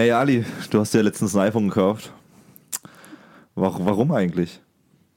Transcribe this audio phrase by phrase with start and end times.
[0.00, 2.12] Hey Ali, du hast dir letztens ein iPhone gekauft.
[3.56, 4.60] Warum, eigentlich?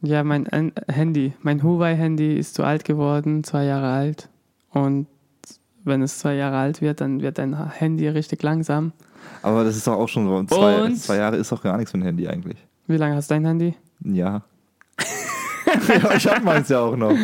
[0.02, 4.28] Ja, mein An- Handy, mein Huawei-Handy ist zu alt geworden, zwei Jahre alt.
[4.72, 5.06] Und
[5.84, 8.92] wenn es zwei Jahre alt wird, dann wird dein Handy richtig langsam.
[9.44, 10.44] Aber das ist doch auch schon so.
[10.56, 12.58] Zwei, zwei Jahre ist doch gar nichts für ein Handy eigentlich.
[12.88, 13.76] Wie lange hast du dein Handy?
[14.04, 14.44] Jahr.
[15.88, 17.16] ja, ich hab meins ja auch noch.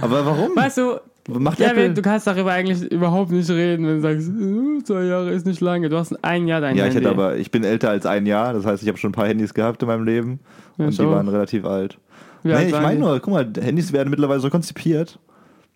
[0.00, 0.54] Aber warum?
[0.54, 1.00] Weißt du,
[1.38, 1.94] Macht ja, Apple?
[1.94, 5.60] du kannst darüber eigentlich überhaupt nicht reden, wenn du sagst, äh, zwei Jahre ist nicht
[5.60, 5.88] lange.
[5.88, 7.06] Du hast ein Jahr dein ja, ich Handy.
[7.06, 9.26] hätte aber, ich bin älter als ein Jahr, das heißt, ich habe schon ein paar
[9.26, 10.40] Handys gehabt in meinem Leben
[10.78, 11.12] Ja, und ich die auch.
[11.12, 11.98] waren relativ alt.
[12.42, 15.18] Wie nee, alt ich meine nur, guck mal, Handys werden mittlerweile so konzipiert,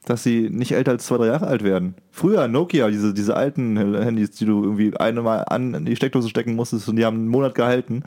[0.07, 1.95] dass sie nicht älter als zwei, drei Jahre alt werden.
[2.11, 6.89] Früher Nokia, diese, diese alten Handys, die du irgendwie einmal an die Steckdose stecken musstest
[6.89, 8.03] und die haben einen Monat gehalten,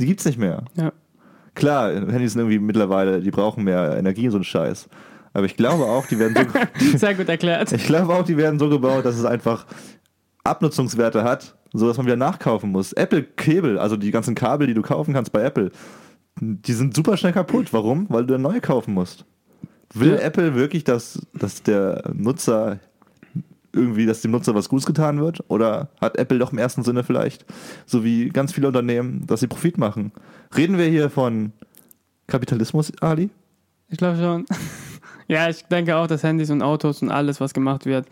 [0.00, 0.64] die gibt's nicht mehr.
[0.76, 0.92] Ja.
[1.54, 4.88] Klar, Handys sind irgendwie mittlerweile, die brauchen mehr Energie und so ein Scheiß.
[5.34, 7.72] Aber ich glaube auch, die werden so, Sehr gut erklärt.
[7.72, 9.66] ich glaube auch, die werden so gebaut, dass es einfach
[10.44, 12.92] Abnutzungswerte hat, so dass man wieder nachkaufen muss.
[12.92, 15.70] Apple-Kabel, also die ganzen Kabel, die du kaufen kannst bei Apple,
[16.40, 17.72] die sind super schnell kaputt.
[17.72, 18.06] Warum?
[18.08, 19.24] Weil du dann neue kaufen musst.
[19.94, 20.18] Will Ja.
[20.18, 22.78] Apple wirklich, dass, dass der Nutzer
[23.74, 25.42] irgendwie, dass dem Nutzer was Gutes getan wird?
[25.48, 27.46] Oder hat Apple doch im ersten Sinne vielleicht,
[27.86, 30.12] so wie ganz viele Unternehmen, dass sie Profit machen?
[30.56, 31.52] Reden wir hier von
[32.26, 33.30] Kapitalismus, Ali?
[33.88, 34.46] Ich glaube schon.
[35.28, 38.06] Ja, ich denke auch, dass Handys und Autos und alles, was gemacht wird,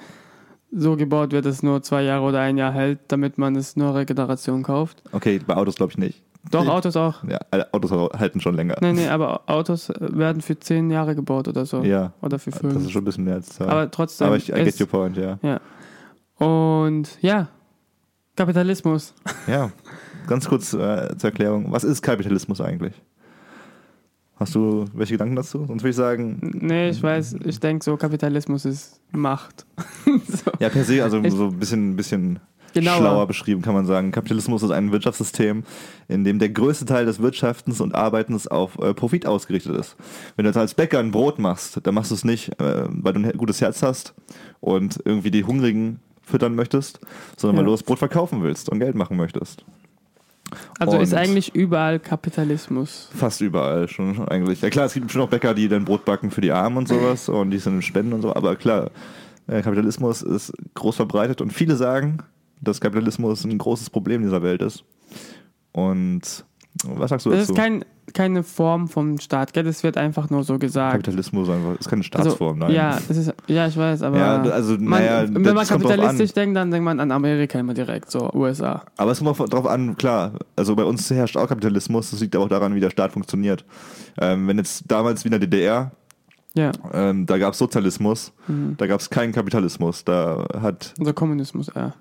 [0.73, 3.77] so gebaut wird, dass es nur zwei Jahre oder ein Jahr hält, damit man es
[3.77, 5.03] neuere Generation kauft.
[5.13, 6.23] Okay, bei Autos glaube ich nicht.
[6.51, 7.23] Doch, Ich- Autos auch.
[7.25, 7.39] Ja,
[7.73, 8.77] Autos halten schon länger.
[8.81, 11.83] Nee, nee, aber Autos werden für zehn Jahre gebaut oder so.
[11.83, 12.91] Ja, Oder für das ist fünf.
[12.91, 13.69] schon ein bisschen mehr als Zahl.
[13.69, 14.29] Aber trotzdem.
[14.29, 15.39] Aber ich, I get your point, ja.
[16.39, 17.49] und ja,
[18.37, 19.13] Kapitalismus.
[19.47, 19.71] Ja,
[20.27, 21.67] ganz kurz äh, zur Erklärung.
[21.73, 22.95] Was ist Kapitalismus eigentlich?
[24.41, 25.67] Hast du welche Gedanken dazu?
[25.67, 29.67] Sonst würde ich sagen, Nee, ich weiß, ich denke so, Kapitalismus ist Macht.
[30.07, 30.51] so.
[30.59, 32.41] ja, per se, also Ich- so ein bisschen, bisschen
[32.73, 32.97] Genauer.
[32.99, 34.13] schlauer beschrieben kann man sagen.
[34.13, 35.65] Kapitalismus ist ein Wirtschaftssystem,
[36.09, 39.97] in dem der größte Teil des Wirtschaftens und Arbeitens auf äh, Profit ausgerichtet ist.
[40.37, 43.13] Wenn du jetzt als Bäcker ein Brot machst, dann machst du es nicht, äh, weil
[43.13, 44.15] du ein gutes Herz hast
[44.61, 47.01] und irgendwie die Hungrigen füttern möchtest,
[47.37, 47.67] sondern weil Ja.
[47.67, 49.65] du das Brot verkaufen willst und Geld machen möchtest.
[50.79, 53.09] Also ist Und- eigentlich überall Kapitalismus.
[53.15, 54.61] Fast überall schon eigentlich.
[54.63, 56.89] Ja klar, es gibt schon auch Bäcker, die dann Brot backen für die Armen und
[56.89, 58.91] sowas und die sind in Spenden und so, aber klar,
[59.47, 62.19] äh, Kapitalismus ist groß verbreitet und viele sagen,
[62.61, 64.85] dass Kapitalismus ein großes Problem dieser Welt ist.
[65.73, 66.45] Und
[66.85, 67.53] was sagst du Das dazu?
[67.53, 67.85] ist kein,
[68.15, 69.65] keine Form vom Staat, gell?
[69.65, 70.93] Das wird einfach nur so gesagt.
[71.05, 72.73] Kapitalismus einfach, ist keine Also, Staatsform, nein.
[72.73, 75.83] Ja, es ist, ja, ich weiß, aber Ja, also, man, naja, wenn man das drauf
[75.83, 78.83] kapitalistisch denkt, dann denkt man an Amerika immer direkt, so USA.
[78.97, 82.35] Aber es kommt auch darauf an, klar, also bei uns herrscht auch Kapitalismus, das liegt
[82.37, 83.65] aber auch daran, wie der Staat funktioniert.
[84.21, 85.93] Ähm, wenn jetzt damals wie in der DDR,
[86.55, 88.33] Ja, ähm, da gab es Sozialismus,
[88.77, 91.95] da gab es keinen Kapitalismus, da hat also Kommunismus, ja.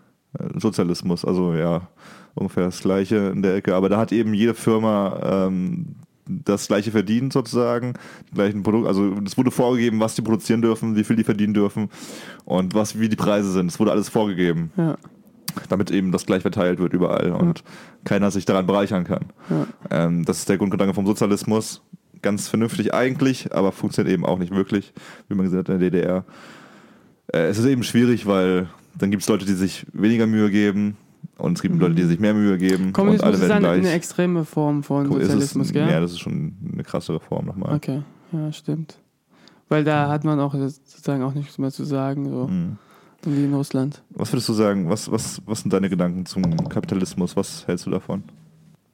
[0.56, 1.88] Sozialismus, also ja,
[2.36, 3.76] ungefähr das gleiche in der Ecke.
[3.76, 5.96] Aber da hat eben jede Firma ähm,
[6.28, 7.94] das gleiche verdient sozusagen,
[8.34, 8.88] gleichen Produkt.
[8.88, 11.90] Also es wurde vorgegeben, was die produzieren dürfen, wie viel die verdienen dürfen
[12.46, 13.68] und was wie die Preise sind.
[13.72, 14.96] Es wurde alles vorgegeben, Ja,
[15.70, 17.64] damit eben das gleich verteilt wird überall und
[18.04, 19.26] keiner sich daran bereichern kann.
[19.50, 19.66] ja.
[19.90, 21.82] Ähm, das ist der Grundgedanke vom Sozialismus.
[22.22, 24.94] Ganz vernünftig eigentlich, aber funktioniert eben auch nicht wirklich,
[25.30, 26.26] wie man gesagt hat in der DDR.
[27.34, 30.98] Äh, es ist eben schwierig, weil dann gibt es Leute, die sich weniger Mühe geben
[31.38, 33.92] und es gibt Leute, die sich mehr Mühe geben und Kommunismus alle ist eine, eine
[33.92, 35.90] extreme Form von es- Sozialismus, gell?
[35.90, 37.76] Ja, das ist schon eine krasse Form nochmal.
[37.76, 38.02] Okay,
[38.32, 38.98] ja, stimmt.
[39.70, 42.78] Weil da hat man auch sozusagen auch nichts mehr zu sagen, so Mhm.
[43.26, 44.02] wie in Russland.
[44.10, 44.90] Was würdest du sagen?
[44.90, 47.36] Was, was, was sind deine Gedanken zum Kapitalismus?
[47.38, 48.24] Was hältst du davon?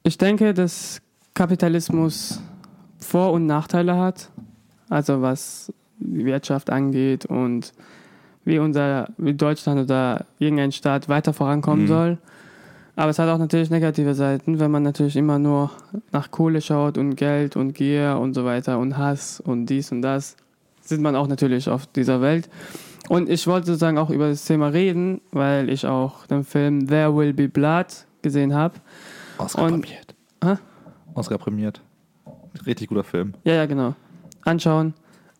[0.02, 1.00] Ich denke, dass
[1.34, 2.40] Kapitalismus
[2.98, 4.30] Vor- und Nachteile hat.
[4.88, 7.72] Also was die Wirtschaft angeht und
[8.46, 11.88] wie unser, wie Deutschland oder irgendein Staat weiter vorankommen Mhm.
[11.88, 12.18] soll.
[12.98, 15.70] Aber es hat auch natürlich negative Seiten, wenn man natürlich immer nur
[16.12, 20.00] nach Kohle schaut und Geld und Gier und so weiter und Hass und dies und
[20.00, 20.36] das.
[20.80, 22.48] Sieht man auch natürlich auf dieser Welt.
[23.08, 27.14] Und ich wollte sozusagen auch über das Thema reden, weil ich auch den Film There
[27.14, 27.86] Will Be Blood
[28.22, 28.74] gesehen habe.
[29.38, 30.14] Oscar Und- prämiert.
[30.42, 30.54] Hä?
[31.14, 31.82] Oscar prämiert.
[32.64, 33.34] Richtig guter Film.
[33.44, 33.94] Ja, ja, genau.
[34.44, 34.94] Anschauen.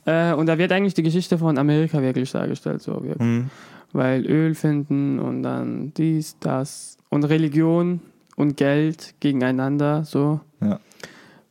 [0.07, 3.19] Äh, und da wird eigentlich die Geschichte von Amerika wirklich dargestellt, so wirklich.
[3.19, 3.51] Mhm.
[3.93, 8.01] Weil Öl finden und dann dies, das und Religion
[8.37, 10.41] und Geld gegeneinander, so.
[10.61, 10.81] Ja.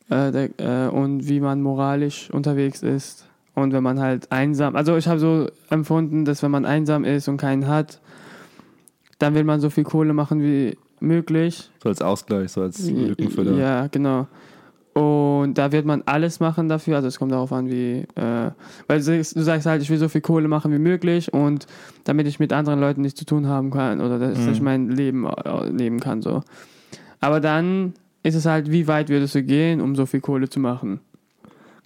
[0.09, 3.27] Äh, der, äh, und wie man moralisch unterwegs ist.
[3.55, 7.27] Und wenn man halt einsam, also ich habe so empfunden, dass wenn man einsam ist
[7.27, 7.99] und keinen hat,
[9.17, 11.69] dann will man so viel Kohle machen wie möglich.
[11.81, 13.57] So als Ausgleich, so als Lückenfüller.
[13.57, 14.27] Ja, genau.
[14.97, 16.95] Und da wird man alles machen dafür.
[16.95, 18.51] Also es kommt darauf an, wie, äh,
[18.87, 21.67] weil du sagst, halt, ich will so viel Kohle machen wie möglich und
[22.05, 24.49] damit ich mit anderen Leuten nichts zu tun haben kann oder dass Mhm.
[24.53, 26.43] ich mein Leben äh, leben kann so.
[27.19, 27.93] Aber dann
[28.23, 31.01] ist es halt, wie weit würdest du gehen, um so viel Kohle zu machen?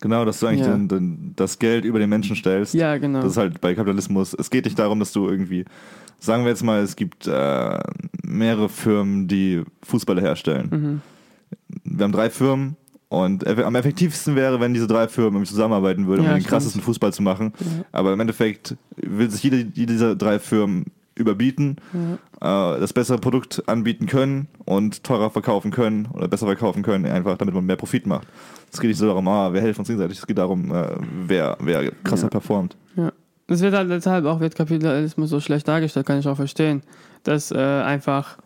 [0.01, 0.73] Genau, dass du eigentlich Ja.
[0.77, 2.75] den, den, das Geld über den Menschen stellst.
[2.75, 3.21] Ja, genau.
[3.23, 4.35] Das ist halt bei Kapitalismus.
[4.35, 5.65] Es geht nicht darum, dass du irgendwie,
[6.19, 7.79] sagen wir jetzt mal, es gibt äh,
[8.23, 10.69] mehrere Firmen, die Fußballer herstellen.
[10.71, 11.01] Mhm.
[11.83, 12.75] Wir haben drei Firmen
[13.09, 16.51] und am effektivsten wäre, wenn diese drei Firmen zusammenarbeiten würden, um Ja, den stimmt.
[16.51, 17.53] krassesten Fußball zu machen.
[17.59, 17.65] Ja.
[17.91, 20.85] Aber im Endeffekt will sich jede, jede dieser drei Firmen
[21.15, 22.09] überbieten, äh,
[22.39, 27.53] das bessere Produkt anbieten können und teurer verkaufen können oder besser verkaufen können, einfach damit
[27.56, 28.27] man mehr Profit macht.
[28.71, 30.88] Es geht nicht so darum, ah, wir helfen uns gegenseitig, es geht darum, äh,
[31.27, 32.29] wer, wer krasser Ja.
[32.29, 32.77] performt.
[32.95, 33.11] Ja.
[33.47, 36.83] Es wird halt deshalb auch wird Kapitalismus so schlecht dargestellt, kann ich auch verstehen,
[37.23, 38.38] dass äh, einfach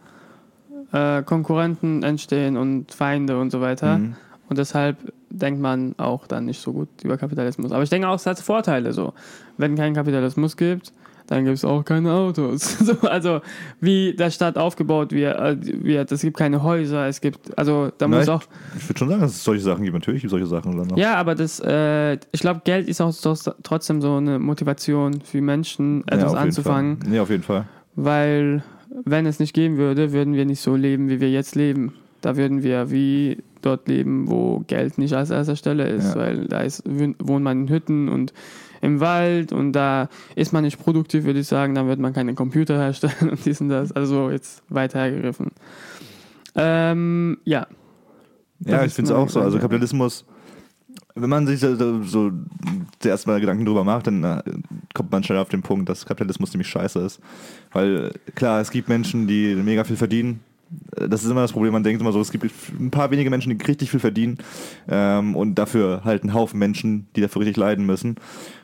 [0.94, 3.98] äh, Konkurrenten entstehen und Feinde und so weiter.
[3.98, 4.16] Mhm.
[4.50, 4.98] Und deshalb
[5.30, 7.72] denkt man auch dann nicht so gut über Kapitalismus.
[7.72, 8.94] Aber ich denke auch, es hat Vorteile.
[8.94, 9.14] So,
[9.58, 10.94] wenn kein Kapitalismus gibt,
[11.28, 12.78] dann gibt es auch keine Autos.
[12.80, 13.42] so, also
[13.80, 18.08] wie der Stadt aufgebaut wird, äh, wird, es gibt keine Häuser, es gibt, also da
[18.08, 18.44] muss auch
[18.78, 19.94] Ich würde schon sagen, dass es solche Sachen gibt.
[19.94, 20.98] Natürlich gibt es solche Sachen dann noch.
[20.98, 23.14] Ja, aber das, äh, ich glaube, Geld ist auch
[23.64, 27.10] trotzdem so eine Motivation für Menschen, Ja, etwas jeden anzufangen, Fall.
[27.10, 27.66] Nee, auf jeden Fall.
[27.96, 28.64] weil
[29.06, 31.94] wenn es nicht geben würde, würden wir nicht so leben, wie wir jetzt leben.
[32.22, 36.22] Da würden wir wie dort leben, wo Geld nicht als erster Stelle ist, Ja.
[36.22, 38.34] weil da ist, wohnt man in Hütten und
[38.82, 42.34] im Wald und da ist man nicht produktiv, würde ich sagen, dann wird man keine
[42.34, 43.92] Computer herstellen und dies und das.
[43.94, 45.52] Also jetzt weiter hergegriffen.
[46.56, 47.68] Ähm, ja.
[48.60, 49.42] Ja, Das ich ist finde es auch so.
[49.42, 49.58] Also.
[49.60, 50.26] Kapitalismus,
[51.16, 52.32] wenn man sich so, so,
[53.00, 54.42] zuerst mal Gedanken drüber macht, dann äh,
[54.94, 57.20] kommt man schnell auf den Punkt, dass Kapitalismus ziemlich scheiße ist.
[57.72, 60.40] Weil klar, es gibt Menschen, die mega viel verdienen.
[61.10, 62.46] Das ist immer das Problem, man denkt immer so, es gibt
[62.80, 64.38] ein paar wenige Menschen, die richtig viel verdienen
[64.88, 68.16] ähm, und dafür halt einen Haufen Menschen, die dafür richtig leiden müssen.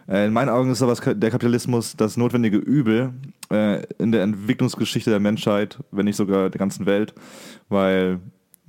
[0.07, 3.13] Äh, in meinen Augen ist aber der Kapitalismus das notwendige Übel
[3.51, 7.13] äh, in der Entwicklungsgeschichte der Menschheit, wenn nicht sogar der ganzen Welt,
[7.69, 8.19] weil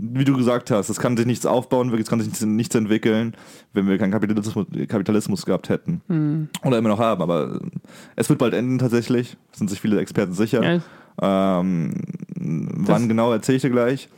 [0.02, 3.34] wie du gesagt hast, es kann sich nichts aufbauen, es kann sich nichts, nichts entwickeln,
[3.74, 6.00] wenn wir keinen Kapitalismus, Kapitalismus gehabt hätten.
[6.08, 6.48] Hm.
[6.64, 7.60] Oder immer noch haben, aber
[8.16, 10.62] es wird bald enden tatsächlich, sind sich viele Experten sicher.
[10.62, 10.80] Ja,
[11.60, 11.94] Ähm,
[12.76, 14.08] wann genau erzähle ich dir gleich.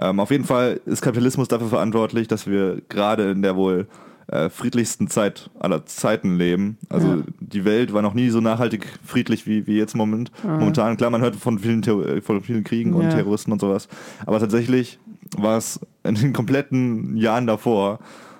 [0.00, 3.86] Ähm, auf jeden Fall ist Kapitalismus dafür verantwortlich, dass wir gerade in der wohl
[4.28, 6.76] äh, friedlichsten Zeit aller Zeiten leben.
[6.90, 7.16] Also Ja.
[7.40, 10.30] die Welt war noch nie so nachhaltig friedlich wie, wie jetzt im Moment.
[10.44, 10.58] Ah.
[10.58, 13.10] Momentan, klar, man hört von vielen, Terror- äh, von vielen Kriegen und Ja.
[13.10, 13.88] Terroristen und sowas.
[14.26, 14.98] Aber tatsächlich
[15.36, 17.98] war es in den kompletten Jahren davor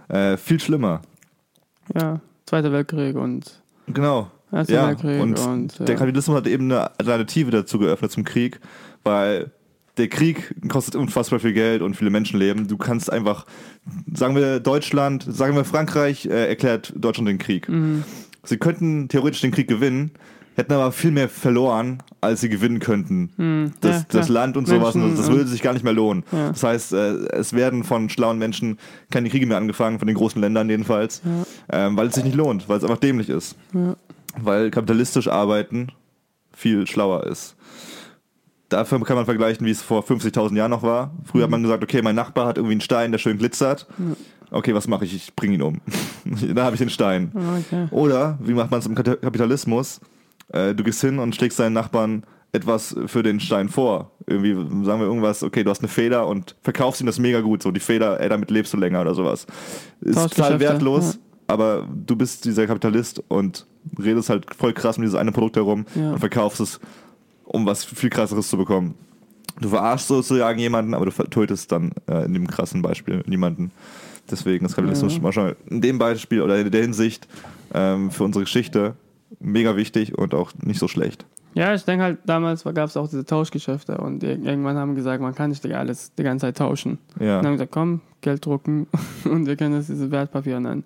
[0.08, 1.00] äh, viel schlimmer.
[1.94, 2.20] ja.
[2.46, 4.30] Zweiter Weltkrieg und Genau.
[4.50, 5.96] Erster Ja, Weltkrieg und, und, der.
[5.96, 8.58] Kapitalismus hat eben eine Alternative dazu geöffnet zum Krieg,
[9.04, 9.50] weil
[9.96, 12.68] der Krieg kostet unfassbar viel Geld und viele Menschenleben.
[12.68, 13.46] Du kannst einfach,
[14.14, 17.68] sagen wir Deutschland, sagen wir Frankreich, äh, erklärt Deutschland den Krieg.
[17.68, 18.04] Mhm.
[18.44, 20.12] Sie könnten theoretisch den Krieg gewinnen,
[20.54, 23.30] hätten aber viel mehr verloren, als sie gewinnen könnten.
[23.36, 24.28] Hm, Das, ja, das.
[24.28, 26.22] Land und sowas, Menschen das und- würde sich gar nicht mehr lohnen.
[26.32, 26.48] Ja.
[26.50, 28.78] Das heißt, äh, es werden von schlauen Menschen
[29.10, 31.22] keine Kriege mehr angefangen, von den großen Ländern jedenfalls,
[31.70, 33.56] ähm, weil es sich nicht lohnt, weil es einfach dämlich ist.
[33.74, 33.96] Ja.
[34.40, 35.88] Weil kapitalistisch arbeiten
[36.56, 37.56] viel schlauer ist.
[38.68, 41.12] Dafür kann man vergleichen, wie es vor 50.000 Jahren noch war.
[41.24, 41.44] Früher Mhm.
[41.44, 43.86] hat man gesagt, okay, mein Nachbar hat irgendwie einen Stein, der schön glitzert.
[44.50, 45.14] Okay, was mache ich?
[45.14, 45.80] Ich bringe ihn um.
[46.54, 47.32] da habe ich den Stein.
[47.34, 47.86] Ah, Okay.
[47.90, 50.00] Oder, wie macht man es im Kapitalismus?
[50.52, 54.10] Äh, du gehst hin und schlägst deinen Nachbarn etwas für den Stein vor.
[54.26, 54.54] Irgendwie
[54.84, 57.62] sagen wir irgendwas, okay, du hast eine Feder und verkaufst ihm das mega gut.
[57.62, 59.46] So die Feder, ey, damit lebst du länger oder sowas.
[60.00, 61.20] Ist total wertlos, ja.
[61.48, 63.66] aber du bist dieser Kapitalist und
[64.02, 66.12] redest halt voll krass um dieses eine Produkt herum Ja.
[66.12, 66.80] und verkaufst es,
[67.48, 68.94] um was viel krasseres zu bekommen.
[69.60, 73.72] Du verarschst sozusagen jemanden, aber du tötest dann äh, in dem krassen Beispiel niemanden.
[74.30, 75.22] Deswegen ist Kapitalismus Ja.
[75.22, 77.26] wahrscheinlich in dem Beispiel oder in der Hinsicht
[77.74, 78.94] ähm, für unsere Geschichte
[79.40, 81.24] mega wichtig und auch nicht so schlecht.
[81.54, 85.20] Ja, ich denke halt, damals gab es auch diese Tauschgeschäfte und ir- irgendwann haben gesagt,
[85.22, 86.98] man kann nicht alles die ganze Zeit tauschen.
[87.18, 87.38] Ja.
[87.38, 88.86] Und dann haben gesagt, komm, Geld drucken
[89.24, 90.84] und wir können das diese Wertpapiere nennen.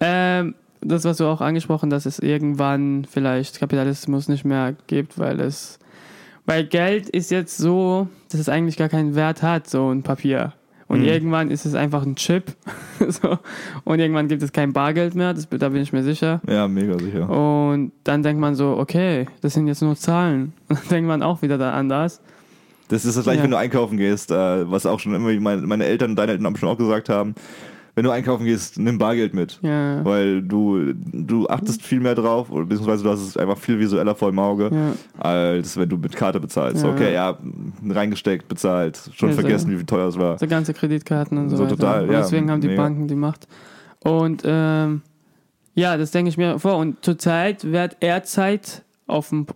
[0.00, 5.40] Ähm, das, was du auch angesprochen, dass es irgendwann vielleicht Kapitalismus nicht mehr gibt, weil
[5.40, 5.78] es,
[6.46, 10.52] weil Geld ist jetzt so, dass es eigentlich gar keinen Wert hat, so ein Papier.
[10.88, 11.06] Und Mhm.
[11.06, 12.52] irgendwann ist es einfach ein Chip.
[13.08, 13.38] so.
[13.84, 16.40] Und irgendwann gibt es kein Bargeld mehr, das, da bin ich mir sicher.
[16.48, 17.30] Ja, mega sicher.
[17.30, 20.52] Und dann denkt man so, okay, das sind jetzt nur Zahlen.
[20.68, 22.20] Und dann denkt man auch wieder da anders.
[22.88, 23.44] Das ist das gleiche, Ja.
[23.44, 26.56] wenn du einkaufen gehst, äh, was auch schon immer meine, meine Eltern und deine Eltern
[26.56, 27.36] schon auch gesagt haben.
[27.96, 29.58] Wenn du einkaufen gehst, nimm Bargeld mit.
[29.62, 30.04] Ja.
[30.04, 34.14] Weil du, du achtest viel mehr drauf, oder beziehungsweise du hast es einfach viel visueller
[34.14, 34.92] vor dem Auge, Ja.
[35.18, 36.84] als wenn du mit Karte bezahlst.
[36.84, 36.90] Ja.
[36.90, 37.36] Okay, ja,
[37.88, 39.40] reingesteckt, bezahlt, schon Ja, so.
[39.40, 40.38] vergessen, wie viel teuer es war.
[40.38, 41.76] So ganze Kreditkarten und so, So weiter.
[41.76, 42.82] total, und ja, deswegen haben die mega.
[42.82, 43.48] Banken die Macht.
[44.00, 45.02] Und ähm,
[45.74, 46.76] ja, das denke ich mir vor.
[46.76, 49.46] Und zurzeit wird Erzeit auf den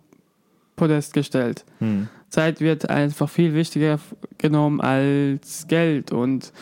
[0.77, 1.65] Podest gestellt.
[1.79, 2.09] Hm.
[2.31, 4.01] Zeit wird einfach viel wichtiger
[4.39, 6.11] genommen als Geld.
[6.11, 6.53] Und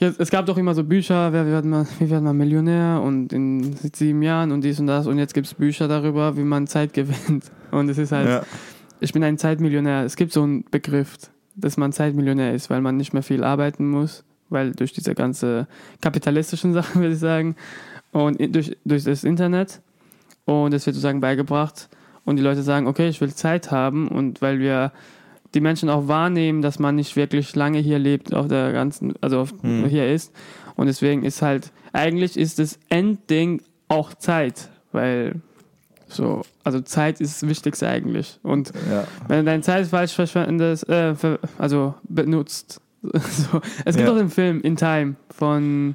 [0.00, 3.32] ja, es gab doch immer so Bücher, wer wird man, wie wird man Millionär und
[3.32, 5.06] in sieben Jahren und dies und das.
[5.06, 7.50] Und jetzt gibt es Bücher darüber, wie man Zeit gewinnt.
[7.70, 8.42] Und es ist halt, Ja.
[9.00, 10.04] ich bin ein Zeitmillionär.
[10.04, 11.16] Es gibt so einen Begriff,
[11.54, 15.66] dass man Zeitmillionär ist, weil man nicht mehr viel arbeiten muss, weil durch diese ganze
[16.00, 17.54] kapitalistischen Sachen, würde ich sagen,
[18.12, 19.80] und durch, durch das Internet.
[20.46, 21.88] Und es wird sozusagen beigebracht.
[22.24, 24.08] Und die Leute sagen, okay, ich will Zeit haben.
[24.08, 24.92] Und weil wir
[25.54, 29.40] die Menschen auch wahrnehmen, dass man nicht wirklich lange hier lebt, auf der ganzen, also
[29.40, 29.86] auf, Mhm.
[29.86, 30.32] hier ist.
[30.76, 35.36] Und deswegen ist halt, eigentlich ist das Endding auch Zeit, weil
[36.08, 38.38] so, also Zeit ist das Wichtigste eigentlich.
[38.42, 39.04] Und Ja.
[39.28, 41.14] wenn du deine Zeit falsch verschwendest, äh,
[41.58, 42.80] also benutzt.
[43.12, 43.60] So.
[43.84, 44.14] Es gibt Ja.
[44.14, 45.94] auch den Film In Time von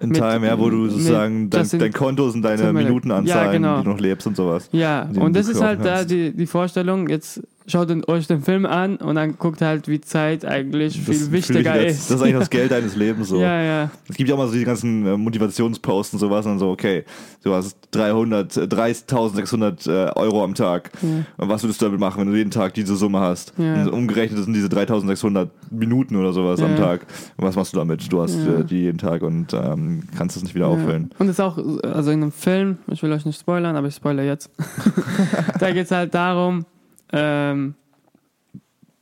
[0.00, 2.84] In Mit- Time, ja, wo du sozusagen dein, dein Konto sind deine Timberlake.
[2.88, 3.78] Minutenanzahlen, Ja, genau.
[3.78, 4.68] die du noch lebst und sowas.
[4.70, 8.96] Ja, und das ist halt da die, die Vorstellung, jetzt schaut euch den Film an
[8.96, 12.10] und dann guckt halt, wie Zeit eigentlich Das viel ist wichtiger ist.
[12.10, 13.40] Das ist eigentlich das Geld deines Lebens so.
[13.40, 13.90] Ja, ja.
[14.08, 16.70] Es gibt ja auch mal so die ganzen äh, Motivationsposts und sowas und dann so,
[16.70, 17.04] okay,
[17.44, 20.90] du hast 300, äh, 30.600 äh, Euro am Tag.
[21.02, 23.52] Und was würdest du damit machen, wenn du jeden Tag diese Summe hast?
[23.58, 23.86] Ja.
[23.88, 26.76] Umgerechnet sind diese 3.600 Minuten oder sowas am Ja.
[26.76, 27.06] Tag.
[27.36, 28.10] Und was machst du damit?
[28.12, 28.60] Du hast Ja.
[28.60, 30.72] äh, die jeden Tag und ähm, kannst es nicht wieder Ja.
[30.72, 31.10] auffüllen.
[31.18, 33.94] Und es ist auch, also in einem Film, ich will euch nicht spoilern, aber ich
[33.94, 34.50] spoilere jetzt.
[35.60, 36.64] da geht es halt darum,
[37.12, 37.74] ähm,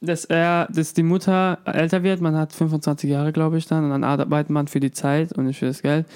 [0.01, 3.91] dass er, dass die Mutter älter wird, man hat 25 Jahre, glaube ich, dann, und
[3.91, 6.07] dann arbeitet man für die Zeit und nicht für das Geld.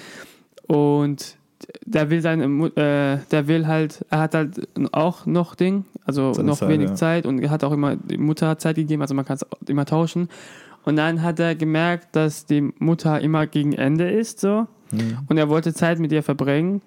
[0.67, 1.37] Und
[1.85, 2.45] der will seine,
[2.75, 6.89] äh, der will halt, er hat halt auch noch Ding, also Seine noch Zeit, wenig
[6.89, 6.95] ja.
[6.95, 9.45] Zeit und er hat auch immer, die Mutter hat Zeit gegeben, also man kann es
[9.67, 10.29] immer tauschen.
[10.83, 14.67] Und dann hat er gemerkt, dass die Mutter immer gegen Ende ist, so.
[15.27, 16.81] Und er wollte Zeit mit ihr verbringen.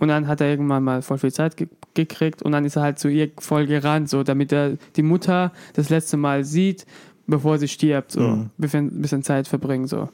[0.00, 2.82] Und dann hat er irgendwann mal voll viel Zeit ge gekriegt und dann ist er
[2.82, 6.86] halt zu ihr voll gerannt, so damit er die Mutter das letzte Mal sieht,
[7.26, 8.50] bevor sie stirbt, so Mhm.
[8.58, 10.08] bisschen, bisschen Zeit verbringen, so.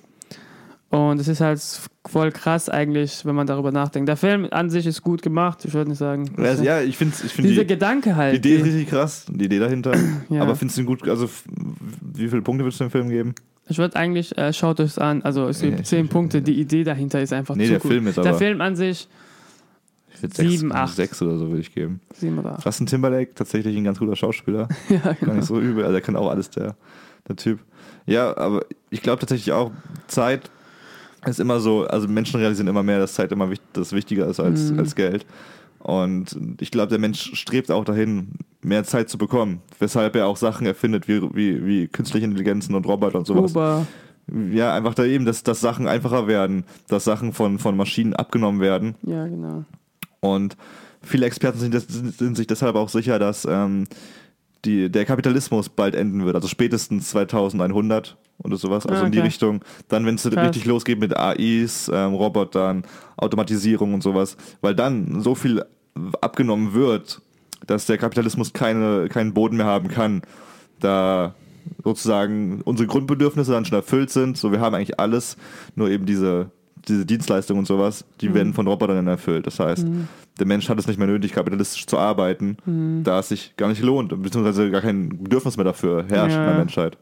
[0.88, 1.60] Und es ist halt
[2.06, 4.08] voll krass eigentlich, wenn man darüber nachdenkt.
[4.08, 6.30] Der Film an sich ist gut gemacht, ich würde nicht sagen.
[6.38, 8.32] Also, ja, ich finde ich find Dieser die, Gedanke halt.
[8.34, 9.92] die Idee ist richtig krass, die Idee dahinter.
[10.30, 10.42] Ja.
[10.42, 11.28] Aber findest du ihn gut, also
[12.14, 13.34] wie viele Punkte würdest du dem Film geben?
[13.68, 16.84] ich würde eigentlich, äh, schaut euch an, also es gibt Ja, zehn Punkte, die Idee
[16.84, 17.90] dahinter ist einfach Nee, zu der gut.
[17.90, 19.08] Film ist Der aber- Film an sich,
[20.20, 20.30] Sieben,
[20.70, 20.96] sechs, acht.
[20.96, 22.00] sechs oder so würde ich geben.
[22.14, 22.64] sieben oder acht.
[22.64, 24.68] Justin Timberlake, tatsächlich ein ganz guter Schauspieler.
[24.88, 25.34] Ja, Gar genau.
[25.34, 26.74] nicht so übel, also er kann auch alles, der,
[27.28, 27.60] der Typ.
[28.06, 29.72] Ja, aber ich glaube tatsächlich auch,
[30.06, 30.50] Zeit
[31.26, 34.70] ist immer so, also Menschen realisieren immer mehr, dass Zeit immer das wichtiger ist als,
[34.70, 34.78] Mhm.
[34.78, 35.26] als Geld.
[35.80, 38.28] Und ich glaube, der Mensch strebt auch dahin,
[38.62, 42.86] mehr Zeit zu bekommen, weshalb er auch Sachen erfindet, wie, wie, wie künstliche Intelligenzen und
[42.86, 43.52] Roboter und sowas.
[43.52, 43.86] Uber,
[44.52, 48.60] Ja, einfach da eben, dass, dass Sachen einfacher werden, dass Sachen von, von Maschinen abgenommen
[48.60, 48.94] werden.
[49.02, 49.64] ja, genau.
[50.34, 50.56] Und
[51.02, 53.86] viele Experten sind, sind, sich deshalb auch sicher, dass ähm,
[54.64, 59.18] die, der Kapitalismus bald enden wird, also spätestens 2100 oder sowas, also Ah, in die
[59.18, 59.26] okay.
[59.28, 59.60] Richtung.
[59.88, 62.84] Dann, wenn es richtig losgeht mit AIs, ähm, Robotern,
[63.16, 65.64] Automatisierung und sowas, weil dann so viel
[66.20, 67.22] abgenommen wird,
[67.66, 70.22] dass der Kapitalismus keine, keinen Boden mehr haben kann,
[70.80, 71.34] da
[71.82, 74.36] sozusagen unsere Grundbedürfnisse dann schon erfüllt sind.
[74.36, 75.36] So, wir haben eigentlich alles,
[75.74, 76.50] nur eben diese,
[76.88, 79.46] diese Dienstleistungen und sowas, die werden von Robotern erfüllt.
[79.46, 79.86] Das heißt,
[80.38, 82.56] der Mensch hat es nicht mehr nötig, kapitalistisch zu arbeiten,
[83.04, 86.46] da es sich gar nicht lohnt, beziehungsweise gar kein Bedürfnis mehr dafür herrscht in Ja.
[86.50, 86.96] der Menschheit.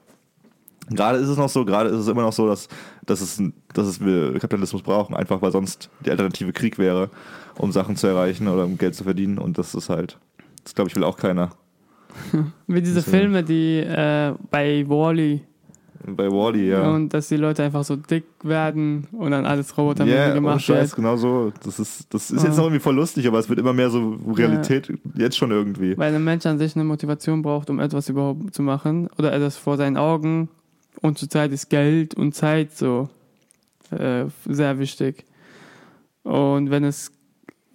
[0.91, 2.69] Gerade ist es noch so, gerade ist es immer noch so, dass,
[3.07, 7.09] dass, es, dass es wir Kapitalismus brauchen, einfach weil sonst die Alternative Krieg wäre,
[7.57, 9.39] um Sachen zu erreichen oder um Geld zu verdienen.
[9.39, 10.19] Und das ist halt,
[10.63, 11.51] das glaube ich, will auch keiner.
[12.67, 15.41] Wie diese Filme, die äh, bei Wally
[16.07, 16.91] Bei Wally, ja.
[16.91, 20.61] und dass die Leute einfach so dick werden und dann alles Roboter Ja, ohne gemacht
[20.63, 20.97] Scheiß, wird.
[20.97, 21.53] genau so.
[21.65, 22.47] Das ist, das ist Ah.
[22.49, 25.97] jetzt noch irgendwie voll lustig, aber es wird immer mehr so Realität, jetzt schon irgendwie.
[25.97, 29.57] Weil ein Mensch an sich eine Motivation braucht, um etwas überhaupt zu machen oder etwas
[29.57, 30.49] vor seinen Augen.
[31.01, 33.09] Und zurzeit ist Geld und Zeit so
[33.91, 35.25] äh, sehr wichtig.
[36.23, 37.13] Und wenn es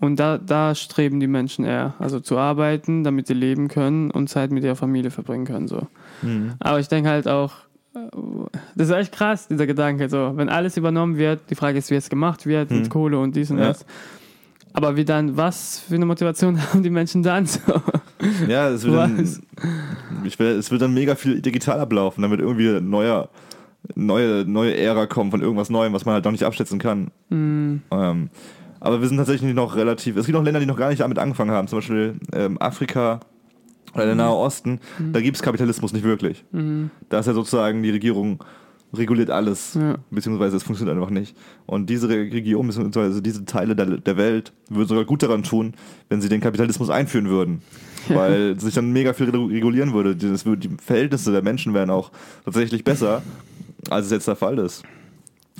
[0.02, 4.30] und da, da streben die Menschen eher, also zu arbeiten, damit sie leben können und
[4.30, 5.68] Zeit mit ihrer Familie verbringen können.
[5.68, 5.88] So.
[6.22, 6.54] Mhm.
[6.60, 7.52] Aber ich denke halt auch,
[8.76, 10.10] das ist echt krass, dieser Gedanke.
[10.10, 12.90] So, wenn alles übernommen wird, die Frage ist, wie es gemacht wird, mit Hm.
[12.90, 13.70] Kohle und dies und Ja.
[13.70, 13.86] das.
[14.74, 17.46] Aber wie dann, was für eine Motivation haben die Menschen dann?
[17.46, 17.60] So?
[18.48, 19.40] Ja, es wird, dann,
[20.24, 23.30] ich will, es wird dann mega viel digital ablaufen, damit irgendwie ein neuer,
[23.96, 27.10] neue, neue Ära kommt von irgendwas Neuem, was man halt noch nicht abschätzen kann.
[27.30, 28.30] Hm, Ähm,
[28.82, 30.16] aber wir sind tatsächlich noch relativ.
[30.16, 33.20] Es gibt noch Länder, die noch gar nicht damit angefangen haben, zum Beispiel ähm, Afrika
[33.94, 34.80] oder der Nahe Osten.
[35.14, 36.44] Da gibt es Kapitalismus nicht wirklich.
[36.52, 38.44] hm, Da ist ja sozusagen die Regierung
[38.92, 39.98] reguliert alles, Ja.
[40.10, 41.36] beziehungsweise es funktioniert einfach nicht.
[41.68, 45.74] Und diese Re- Region, beziehungsweise diese Teile der, der Welt würden sogar gut daran tun,
[46.10, 47.62] wenn sie den Kapitalismus einführen würden.
[48.08, 50.16] weil sich dann mega viel regulieren würde.
[50.16, 52.10] Das, die Verhältnisse der Menschen wären auch
[52.44, 53.22] tatsächlich besser,
[53.92, 54.82] als es jetzt der Fall ist.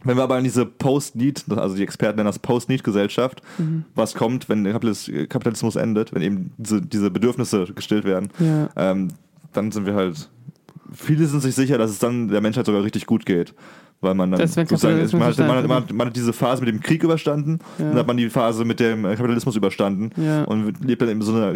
[0.04, 3.86] Wenn wir aber in diese Post-Need, also die Experten nennen das Post-Need-Gesellschaft, mhm.
[3.96, 8.70] was kommt, wenn der Kapitalismus endet, wenn eben diese, diese Bedürfnisse gestillt werden, ja.
[8.76, 9.10] ähm,
[9.54, 10.30] dann sind wir halt,
[10.94, 13.54] viele sind sich sicher, dass es dann der Menschheit sogar richtig gut geht
[14.02, 16.82] weil man dann sozusagen ist, man, hat, man, hat, man, hat, diese Phase mit dem
[16.82, 17.86] Krieg überstanden, ja.
[17.86, 20.44] dann hat man die Phase mit dem Kapitalismus überstanden ja.
[20.44, 21.54] und lebt dann in so einer,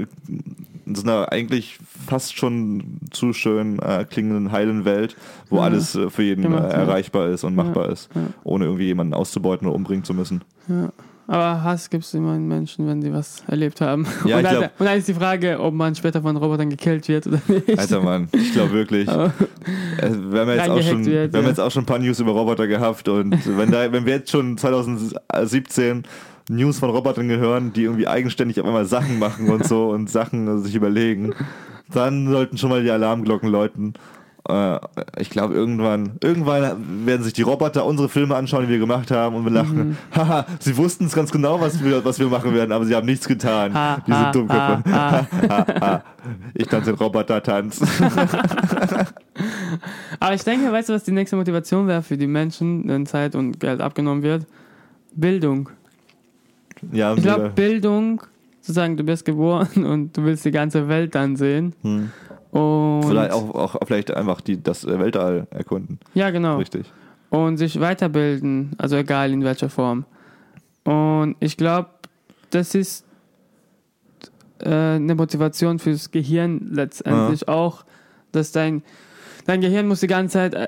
[0.86, 5.16] in so einer eigentlich fast schon zu schön äh, klingenden heilen Welt,
[5.50, 5.64] wo ja.
[5.64, 8.10] alles äh, für jeden äh, erreichbar ist und machbar ist,
[8.44, 10.44] ohne irgendwie jemanden auszubeuten oder umbringen zu müssen.
[10.68, 10.92] Ja.
[11.28, 14.06] Aber Hass gibt es immer in Menschen, wenn sie was erlebt haben.
[14.26, 17.08] Ja, und, dann, glaub, und dann ist die Frage, ob man später von Robotern gekillt
[17.08, 17.80] wird oder nicht.
[17.80, 19.08] Alter Mann, ich glaube wirklich.
[19.08, 19.30] äh,
[20.02, 22.32] wir haben, jetzt auch schon, wird, wir haben jetzt auch schon ein paar News über
[22.32, 26.04] Roboter gehabt und wenn, da, wenn wir jetzt schon 2017
[26.50, 30.62] News von Robotern gehören, die irgendwie eigenständig auf einmal Sachen machen und so und Sachen
[30.62, 31.34] sich überlegen,
[31.92, 33.94] dann sollten schon mal die Alarmglocken läuten.
[34.50, 34.80] Äh,
[35.18, 39.36] ich glaube, irgendwann, irgendwann werden sich die Roboter unsere Filme anschauen, die wir gemacht haben
[39.36, 39.90] und wir lachen.
[39.90, 39.98] Mhm.
[40.16, 43.06] Haha, sie wussten es ganz genau, was wir, was wir machen werden, aber sie haben
[43.06, 43.74] nichts getan.
[43.74, 44.92] Ha, Diese ha, Dummköpfe.
[44.92, 46.04] Ha,
[46.54, 47.82] ich tanze den Roboter-Tanz.
[50.20, 53.36] aber ich denke, weißt du, was die nächste Motivation wäre für die Menschen, wenn Zeit
[53.36, 54.46] und Geld abgenommen wird?
[55.16, 55.70] Bildung.
[56.92, 58.22] Ja, ich glaube, Bildung,
[58.60, 61.74] sozusagen, du bist geboren und du willst die ganze Welt dann sehen.
[61.82, 62.12] Hm.
[62.54, 66.00] Und vielleicht auch, auch vielleicht einfach die, das Weltall erkunden.
[66.14, 66.58] Ja, genau.
[66.58, 66.92] Richtig.
[67.32, 70.06] Und sich weiterbilden, also egal in welcher Form.
[70.84, 71.90] Und ich glaube,
[72.52, 73.06] das ist
[74.60, 77.48] äh, eine Motivation fürs Gehirn letztendlich ja.
[77.48, 77.86] auch,
[78.32, 78.84] dass dein,
[79.48, 80.68] dein Gehirn muss die ganze Zeit, äh,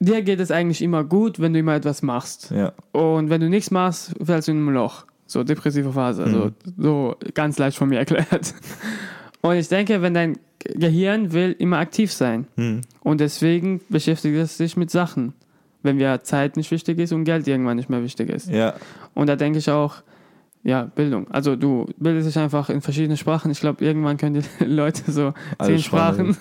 [0.00, 2.50] dir geht es eigentlich immer gut, wenn du immer etwas machst.
[2.50, 2.72] Ja.
[2.92, 5.04] Und wenn du nichts machst, fällst du in ein Loch.
[5.26, 6.54] So depressive Phase, also mhm.
[6.78, 8.54] so ganz leicht von mir erklärt.
[9.46, 12.46] Und ich denke, wenn dein Gehirn will immer aktiv sein.
[12.56, 12.80] Hm.
[13.00, 15.32] Und deswegen beschäftigt es sich mit Sachen.
[15.82, 18.50] Wenn wir Zeit nicht wichtig ist und Geld irgendwann nicht mehr wichtig ist.
[18.50, 18.74] Ja.
[19.14, 20.02] Und da denke ich auch,
[20.64, 21.30] ja, Bildung.
[21.30, 23.52] Also du bildest dich einfach in verschiedene Sprachen.
[23.52, 26.36] Ich glaube, irgendwann können die Leute so Alle zehn Sprachen.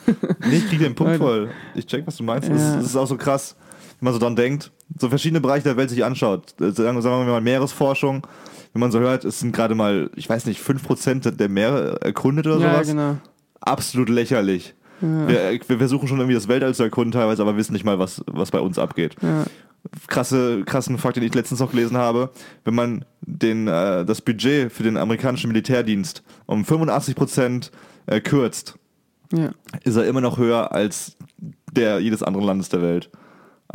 [0.49, 1.49] nee, ich kriege den Punkt voll.
[1.75, 2.49] Ich check, was du meinst.
[2.49, 2.55] Ja.
[2.55, 3.55] Das, ist, das, ist auch so krass,
[3.99, 6.55] wenn man so dann denkt, so verschiedene Bereiche der Welt sich anschaut.
[6.57, 8.25] Sagen, sagen wir mal Meeresforschung.
[8.73, 12.45] Wenn man so hört, es sind gerade mal, ich weiß nicht, 5% der Meere erkundet
[12.45, 12.87] oder ja, sowas.
[12.87, 13.17] Genau
[13.65, 14.75] absolut lächerlich.
[15.01, 15.27] Ja.
[15.27, 18.23] Wir, wir, versuchen schon irgendwie das Weltall zu erkunden teilweise, aber wissen nicht mal, was,
[18.27, 19.15] was bei uns abgeht.
[19.21, 19.45] Ja.
[20.07, 22.31] Krasse, krassen Fakt, den ich letztens noch gelesen habe,
[22.63, 27.71] wenn man den, äh, das Budget für den amerikanischen Militärdienst um 85 Prozent
[28.07, 28.79] äh, kürzt,
[29.31, 29.51] ja.
[29.83, 31.17] ist er immer noch höher als
[31.71, 33.09] der jedes anderen Landes der Welt.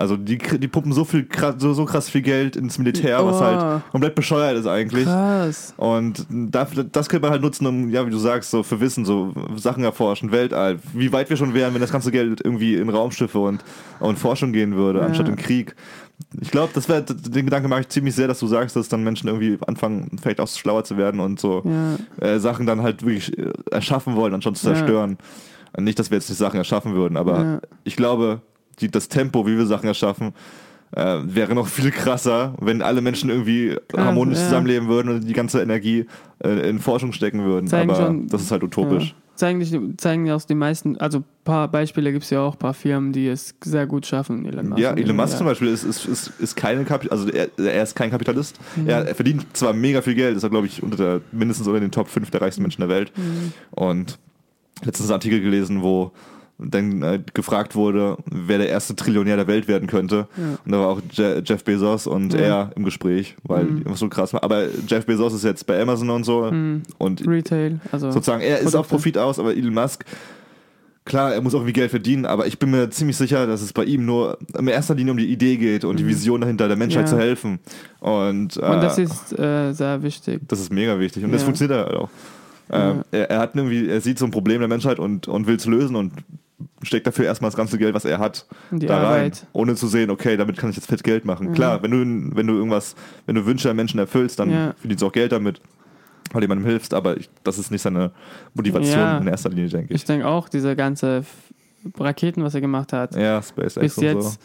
[0.01, 3.27] Also die, die pumpen so viel so, so krass viel Geld ins Militär, oh.
[3.27, 5.05] was halt komplett bescheuert ist eigentlich.
[5.05, 5.75] Krass.
[5.77, 9.05] Und dafür, das könnte man halt nutzen, um, ja, wie du sagst, so für Wissen,
[9.05, 10.79] so Sachen erforschen, Weltall.
[10.95, 13.63] Wie weit wir schon wären, wenn das ganze Geld irgendwie in Raumschiffe und,
[13.99, 15.05] und Forschung gehen würde, ja.
[15.05, 15.77] anstatt in Krieg.
[16.41, 19.05] Ich glaube, das wäre den Gedanke mag ich ziemlich sehr, dass du sagst, dass dann
[19.05, 22.27] Menschen irgendwie anfangen, vielleicht auch schlauer zu werden und so ja.
[22.27, 25.19] äh, Sachen dann halt wirklich äh, erschaffen wollen, anstatt zu zerstören.
[25.77, 25.83] Ja.
[25.83, 28.41] Nicht, dass wir jetzt die Sachen erschaffen würden, aber ich glaube,
[28.81, 30.33] die, das Tempo, wie wir Sachen erschaffen,
[30.93, 34.45] äh, wäre noch viel krasser, wenn alle Menschen irgendwie Krass, harmonisch ja.
[34.45, 36.07] zusammenleben würden und die ganze Energie
[36.43, 37.69] äh, in Forschung stecken würden.
[37.69, 39.11] Zeigen Aber schon, das ist halt utopisch.
[39.11, 39.15] Ja.
[39.37, 42.75] Zeigen, zeigen aus den meisten, also ein paar Beispiele gibt es ja auch, ein paar
[42.75, 44.45] Firmen, die es sehr gut schaffen.
[44.45, 45.39] Elon Musk ja, Elon Musk ja.
[45.39, 48.59] zum Beispiel ist, ist, ist, ist keine Kapital, also er, er, ist kein Kapitalist.
[48.77, 48.89] Mhm.
[48.89, 51.81] Er, er, verdient zwar mega viel Geld, ist er glaube ich unter der, mindestens unter
[51.81, 53.13] den Top 5 der reichsten Menschen der Welt.
[53.17, 53.53] Mhm.
[53.71, 54.19] Und
[54.83, 56.13] letztens einen Artikel gelesen, wo
[56.63, 60.29] dann äh, gefragt wurde, wer der erste Trillionär der Welt werden könnte.
[60.37, 60.59] Ja.
[60.65, 62.41] Und da war auch Je Jeff Bezos und ja.
[62.41, 63.95] er im Gespräch, weil mhm.
[63.95, 64.43] so krass war.
[64.45, 66.51] Aber Jeff Bezos ist jetzt bei Amazon und so.
[66.51, 66.83] Mhm.
[66.99, 68.11] Und Retail, also.
[68.11, 70.05] Sozusagen, er ist auf Profit aus, aber Elon Musk,
[71.05, 73.73] klar, er muss auch irgendwie Geld verdienen, aber ich bin mir ziemlich sicher, dass es
[73.73, 75.99] bei ihm nur in erster Linie um die Idee geht und mhm.
[75.99, 77.11] die Vision dahinter, der Menschheit ja.
[77.11, 77.59] zu helfen.
[78.01, 80.43] Und, äh, und das ist äh, sehr wichtig.
[80.49, 82.11] Das ist mega wichtig und das funktioniert halt auch.
[82.73, 85.57] Ähm, er, er, hat irgendwie, er sieht so ein Problem der Menschheit und, und will
[85.57, 86.13] es lösen und
[86.83, 89.23] steckt dafür erstmal das ganze Geld, was er hat, Die da Arbeit.
[89.43, 91.49] rein, ohne zu sehen, okay, damit kann ich jetzt fett Geld machen.
[91.49, 91.53] Mhm.
[91.55, 92.95] Klar, wenn du, wenn du irgendwas,
[93.27, 94.75] wenn du Wünsche der Menschen erfüllst, dann ja.
[94.79, 95.61] verdienst du auch Geld damit,
[96.33, 98.11] weil jemandem hilfst, aber ich, das ist nicht seine
[98.55, 99.19] Motivation ja.
[99.19, 100.01] in erster Linie, denke ich.
[100.03, 101.25] Ich denke auch, diese ganze
[101.99, 103.17] Raketen, was er gemacht hat.
[103.17, 104.39] Ja, SpaceX bis und jetzt, so.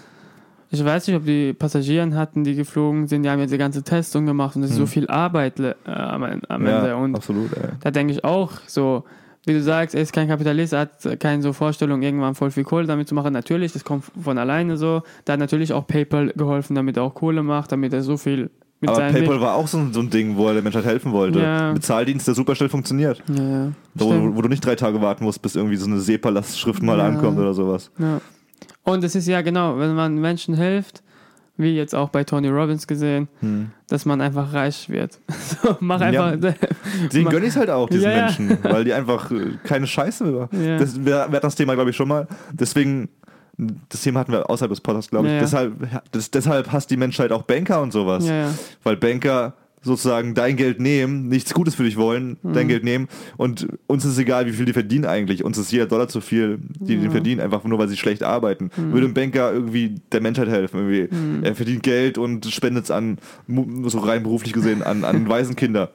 [0.71, 3.83] Ich weiß nicht, ob die Passagieren hatten, die geflogen sind, die haben jetzt die ganze
[3.83, 4.85] Testung gemacht und es ist Hm.
[4.85, 6.95] so viel Arbeit äh, am, am Ja, Ende.
[6.97, 7.69] Und absolut, ey.
[7.81, 9.03] da denke ich auch so,
[9.47, 12.63] wie du sagst, er ist kein Kapitalist, er hat keine so Vorstellung, irgendwann voll viel
[12.63, 13.33] Kohle damit zu machen.
[13.33, 15.03] Natürlich, das kommt von alleine so.
[15.25, 18.49] Da hat natürlich auch PayPal geholfen, damit er auch Kohle macht, damit er so viel
[18.81, 21.11] mit Aber PayPal war auch so ein, so ein Ding, wo er der Menschheit helfen
[21.11, 21.39] wollte.
[21.39, 21.73] Ja.
[21.73, 23.23] Bezahldienst, der super schnell funktioniert.
[23.29, 23.71] Ja, ja.
[23.93, 27.07] Wo, wo du nicht drei Tage warten musst, bis irgendwie so eine SEPA-Lastschrift mal Ja.
[27.07, 27.91] ankommt oder sowas.
[27.97, 28.19] Ja.
[28.83, 31.01] Und es ist ja genau, wenn man Menschen hilft,
[31.57, 33.71] wie jetzt auch bei Tony Robbins gesehen, Hm.
[33.87, 35.19] dass man einfach reich wird.
[35.63, 36.35] So, mach einfach.
[36.35, 38.23] Den Ma- gönne ich halt auch, diesen Ja, ja.
[38.25, 40.49] Menschen, weil die einfach äh, keine Scheiße.
[40.51, 40.77] Ja.
[40.77, 42.27] Das, wir, wir hatten das Thema, glaube ich, schon mal.
[42.51, 43.09] Deswegen,
[43.89, 45.31] das Thema hatten wir außerhalb des Podcasts, glaube ich.
[45.31, 45.41] Ja, ja.
[45.43, 45.73] Deshalb,
[46.11, 48.27] das, deshalb hasst die Menschheit auch Banker und sowas.
[48.27, 48.53] Ja, ja.
[48.83, 49.53] Weil Banker
[49.85, 52.53] sozusagen dein Geld nehmen, nichts Gutes für dich wollen, Mhm.
[52.53, 55.45] dein Geld nehmen und uns ist egal, wie viel die verdienen eigentlich.
[55.45, 58.71] Uns ist jeder Dollar zu viel, die den verdienen, einfach nur, weil sie schlecht arbeiten.
[58.75, 58.91] Mhm.
[58.93, 61.45] Würde ein Banker irgendwie der Menschheit helfen, irgendwie.
[61.47, 63.17] Er verdient Geld und spendet es an,
[63.85, 65.91] so rein beruflich gesehen, an, an Waisenkinder.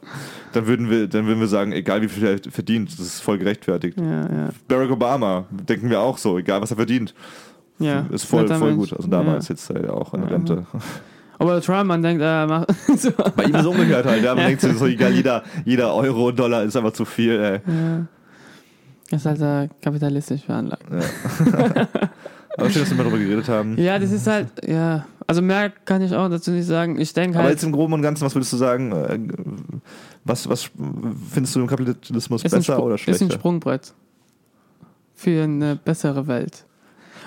[0.52, 3.38] Dann würden wir, dann würden wir sagen, egal wie viel er verdient, das ist voll
[3.38, 3.98] gerechtfertigt.
[4.00, 4.48] Ja, ja.
[4.68, 7.14] Barack Obama, denken wir auch so, egal was er verdient.
[7.78, 8.06] ja.
[8.12, 8.92] Ist voll, voll gut.
[8.92, 9.54] Also damals Ja.
[9.54, 10.28] jetzt äh, auch in Ja.
[10.28, 10.66] Rente.
[11.40, 12.68] Aber Trump, man denkt, er macht.
[12.98, 13.10] so.
[13.34, 14.22] Bei ihm ist es umgekehrt halt.
[14.22, 17.40] Ja, man denkt sich so, egal, jeder, jeder Euro und Dollar ist einfach zu viel.
[17.40, 17.60] Ey.
[17.66, 19.16] Ja.
[19.16, 20.84] Ist halt äh, kapitalistisch veranlagt.
[22.56, 23.76] Aber schön, dass wir mal darüber geredet haben.
[23.78, 25.06] Ja, das ist halt, ja.
[25.26, 27.00] Also mehr kann ich auch dazu nicht sagen.
[27.00, 28.92] Ich denke Aber halt, jetzt im Groben und Ganzen, was würdest du sagen?
[28.92, 29.18] äh,
[30.24, 30.70] Was, was
[31.30, 33.34] findest du im Kapitalismus besser oder ist ein schlechter?
[33.34, 33.94] Sprungbrett
[35.14, 36.64] für eine bessere Welt.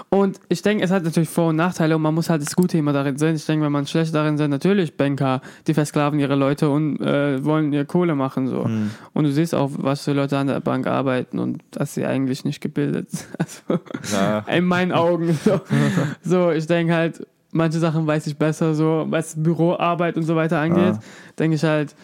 [0.10, 2.78] Und ich denke, es hat natürlich Vor- und Nachteile und man muss halt das Gute
[2.78, 3.36] immer darin sehen.
[3.36, 7.44] Ich denke, wenn man schlecht darin sind, natürlich Banker, die versklaven ihre Leute und äh,
[7.44, 8.48] wollen ihr Kohle machen.
[8.48, 8.66] so.
[8.66, 8.92] Hm.
[9.14, 12.46] Und du siehst auch, was für Leute an der Bank arbeiten und dass sie eigentlich
[12.46, 13.28] nicht gebildet sind.
[13.40, 13.82] Also,
[14.16, 14.40] Ja.
[14.48, 15.38] in meinen Augen.
[15.44, 15.62] So,
[16.24, 20.60] so ich denke halt, manche Sachen weiß ich besser, so was Büroarbeit und so weiter
[20.60, 20.96] angeht.
[20.96, 21.00] Ah.
[21.38, 21.96] Denke ich halt,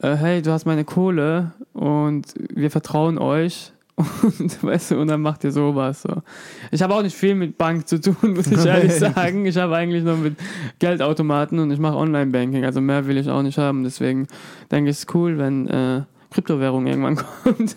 [0.00, 3.72] äh, hey, du hast meine Kohle und wir vertrauen euch.
[3.96, 6.02] Und, weißt du, und dann macht ihr sowas.
[6.02, 6.22] So.
[6.70, 9.46] Ich habe auch nicht viel mit Bank zu tun, muss ich ehrlich sagen.
[9.46, 10.36] Ich habe eigentlich nur mit
[10.78, 12.64] Geldautomaten und ich mache Online-Banking.
[12.64, 13.84] Also mehr will ich auch nicht haben.
[13.84, 14.26] Deswegen
[14.70, 17.76] denke ich, es ist cool, wenn äh, Kryptowährung irgendwann kommt.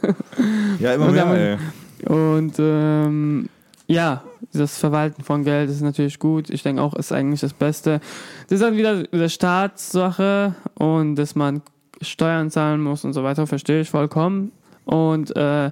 [0.79, 1.58] ja, immer Und mehr,
[2.05, 2.36] dann-.
[2.36, 3.49] Und ähm,
[3.88, 6.49] ja, das Verwalten von Geld ist natürlich gut.
[6.49, 8.01] Ich denke auch, ist eigentlich das Beste.
[8.43, 11.62] Das ist dann wieder eine Staatssache und dass man
[12.01, 14.51] Steuern zahlen muss und so weiter, verstehe ich vollkommen.
[14.86, 15.71] Und, äh,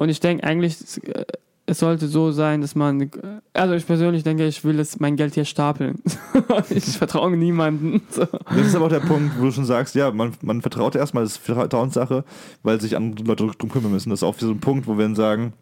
[0.00, 1.24] und ich denke eigentlich, es, äh,
[1.66, 3.10] es sollte so sein, dass man,
[3.52, 6.02] also ich persönlich denke, ich will das, mein Geld hier stapeln.
[6.70, 8.02] ich vertraue niemanden.
[8.10, 8.24] So.
[8.24, 11.22] Das ist aber auch der Punkt, wo du schon sagst, ja, man, man vertraut erstmal,
[11.22, 12.24] das ist Vertrauenssache,
[12.64, 14.10] weil sich andere Leute drum kümmern müssen.
[14.10, 15.52] Das ist auch so ein Punkt, wo wir dann sagen,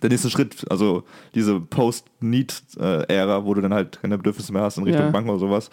[0.00, 1.02] der nächste Schritt, also
[1.34, 5.10] diese Post-Need-Ära, wo du dann halt keine Bedürfnisse mehr hast in Richtung Ja.
[5.10, 5.70] Banken oder sowas.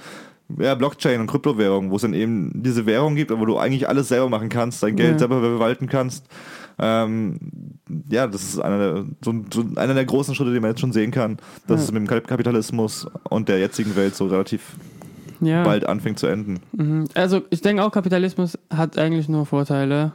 [0.57, 4.07] Ja, Blockchain und Kryptowährung, wo es dann eben diese Währung gibt, wo du eigentlich alles
[4.07, 5.19] selber machen kannst, dein Geld Ja.
[5.19, 6.25] selber verwalten kannst.
[6.79, 7.37] Ähm,
[8.09, 10.93] ja, das ist einer der, so, so einer der großen Schritte, die man jetzt schon
[10.93, 11.37] sehen kann,
[11.67, 11.85] dass Ja.
[11.85, 14.75] es mit dem Kap- Kapitalismus und der jetzigen Welt so relativ
[15.41, 15.63] Ja.
[15.63, 16.59] bald anfängt zu enden.
[16.73, 17.05] Mhm.
[17.15, 20.13] Also ich denke auch, Kapitalismus hat eigentlich nur Vorteile.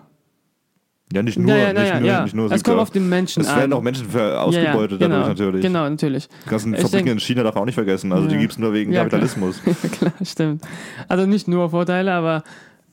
[1.13, 2.51] Ja, nicht nur, ja, ja, nicht, nur nicht nur.
[2.51, 3.59] es kommt auf den Menschen es an.
[3.59, 5.63] werden auch Menschen ver- ausgebeutet genau, dadurch natürlich.
[5.63, 6.29] Genau, natürlich.
[6.47, 8.11] Die ganzen Ich Fabriken denk- in China darf man auch nicht vergessen.
[8.13, 9.21] Also die gibt es nur wegen Ja, klar.
[9.21, 9.61] Kapitalismus.
[9.93, 10.63] Klar, stimmt.
[11.07, 12.43] Also nicht nur Vorteile, aber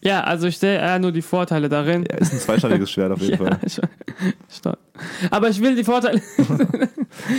[0.03, 2.05] ja, also ich sehe eher nur die Vorteile darin.
[2.09, 3.59] Ja, ist ein zweischneidiges Schwert auf jeden Fall.
[3.65, 3.79] ich.
[5.29, 6.21] Aber ich will die Vorteile.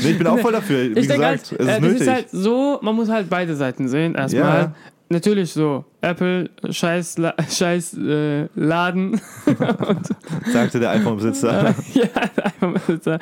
[0.03, 0.95] Nee, ich bin auch voll dafür.
[0.95, 2.01] Wie ich denke halt, gesagt, es äh, ist das nötig.
[2.03, 4.15] ist halt so, man muss halt beide Seiten sehen.
[4.15, 4.63] Erstmal.
[4.63, 4.75] Ja.
[5.09, 9.21] Natürlich so, Apple, scheiß, La scheiß äh, Laden.
[10.53, 11.75] sagte der iPhone-Besitzer.
[11.95, 12.05] ja,
[12.37, 13.19] iPhone-Besitzer.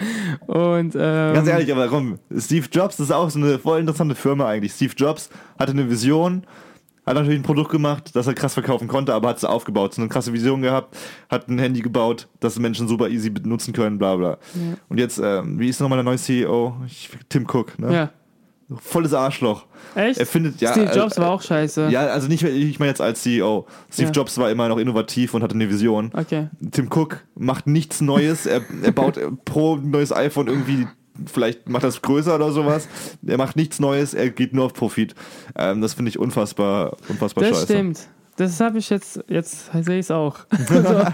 [0.47, 4.49] Und ähm, Ganz ehrlich, aber komm, Steve Jobs, ist auch so eine voll interessante Firma
[4.49, 4.73] eigentlich.
[4.73, 6.45] Steve Jobs hatte eine Vision,
[7.11, 9.95] hat natürlich ein Produkt gemacht, das er krass verkaufen konnte, aber hat es aufgebaut.
[9.95, 10.97] So eine krasse Vision gehabt,
[11.29, 14.39] hat ein Handy gebaut, das Menschen super easy benutzen können, bla bla.
[14.89, 16.77] Und jetzt, ähm, wie ist nochmal der neue CEO?
[16.87, 17.93] Ich, Tim Cook, ne?
[17.95, 18.11] Ja.
[18.79, 19.67] Volles Arschloch.
[19.97, 20.21] Echt?
[20.21, 21.89] Er findet, ja, Steve Jobs äh, war auch scheiße.
[21.91, 23.67] Ja, also nicht, ich meine jetzt als CEO.
[23.93, 24.13] Steve Ja.
[24.13, 26.13] Jobs war immer noch innovativ und hatte eine Vision.
[26.15, 26.49] Okay.
[26.71, 28.47] Tim Cook macht nichts Neues.
[28.47, 30.87] Er, er baut pro neues iPhone irgendwie,
[31.27, 32.89] vielleicht macht es größer oder sowas.
[33.27, 35.15] Er macht nichts Neues, er geht nur auf Profit.
[35.57, 37.73] Ähm, das finde ich unfassbar, unfassbar Das scheiße.
[37.73, 37.99] stimmt.
[38.37, 40.39] Das habe ich jetzt, jetzt sehe ich es auch.
[40.69, 41.05] so,